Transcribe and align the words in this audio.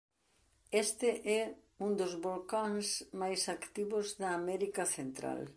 Este 0.83 1.09
é 1.39 1.41
un 1.85 1.91
dos 1.99 2.13
volcáns 2.27 2.87
máis 3.21 3.41
activos 3.55 4.07
da 4.21 4.29
América 4.41 4.83
Central. 4.97 5.41